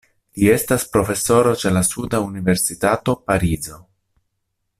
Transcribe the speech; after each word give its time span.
Li 0.43 0.47
estas 0.53 0.85
profesoro 0.95 1.51
ĉe 1.65 1.73
la 1.75 1.83
suda 1.91 2.23
universitato 2.31 3.15
Parizo. 3.29 3.79